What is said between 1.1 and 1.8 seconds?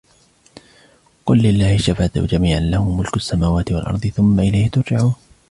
قُلْ لِلَّهِ